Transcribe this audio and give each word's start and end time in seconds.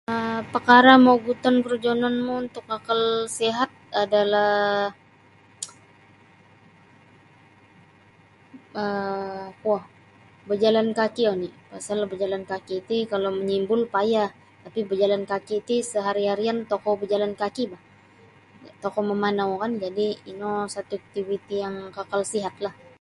um 0.13 0.39
pakara 0.53 0.91
mau 1.03 1.15
oguton 1.19 1.55
korojononmu 1.63 2.33
untuk 2.45 2.63
kakal 2.71 3.01
sihat 3.37 3.69
adalah 4.03 4.53
um 8.81 9.45
kuo 9.61 9.79
bajalan 10.49 10.87
kaki 10.99 11.23
oni 11.33 11.49
pasal 11.71 11.97
bajalan 12.11 12.43
kaki 12.51 12.75
ti 12.89 12.97
kalau 13.11 13.29
manyimbul 13.37 13.81
payah 13.93 14.29
tapi 14.63 14.79
bajalan 14.89 15.23
kaki 15.31 15.55
ti 15.67 15.77
sehari-harian 15.91 16.57
tokou 16.71 16.93
bajalan 17.01 17.33
kaki 17.41 17.63
bah 17.71 17.81
tokou 18.83 19.01
mamanau 19.09 19.51
kan 19.61 19.71
jadi 19.83 20.05
ino 20.31 20.49
suatu 20.73 20.93
iktiviti 20.99 21.53
yang 21.63 21.75
kakal 21.97 22.21
sihatlah. 22.33 22.75